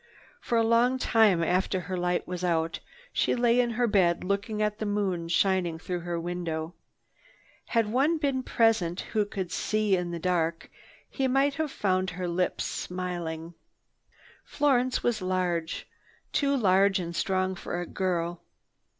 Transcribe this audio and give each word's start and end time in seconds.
For 0.39 0.57
a 0.57 0.63
long 0.63 0.97
time 0.97 1.43
after 1.43 1.81
her 1.81 1.95
light 1.95 2.27
was 2.27 2.43
out, 2.43 2.79
she 3.13 3.35
lay 3.35 3.59
in 3.59 3.69
her 3.69 3.85
bed 3.85 4.23
looking 4.23 4.59
at 4.59 4.79
the 4.79 4.85
moon 4.87 5.27
shining 5.27 5.77
through 5.77 5.99
her 5.99 6.19
window. 6.19 6.73
Had 7.67 7.85
one 7.91 8.17
been 8.17 8.41
present 8.41 9.01
who 9.01 9.27
could 9.27 9.51
see 9.51 9.95
in 9.95 10.09
the 10.09 10.17
dark, 10.17 10.71
he 11.07 11.27
might 11.27 11.53
have 11.53 11.69
found 11.71 12.09
her 12.09 12.27
lips 12.27 12.63
smiling. 12.63 13.53
Florence 14.43 15.03
was 15.03 15.21
large, 15.21 15.87
too 16.33 16.57
large 16.57 16.97
and 16.97 17.15
strong 17.15 17.53
for 17.53 17.79
a 17.79 17.85
girl. 17.85 18.41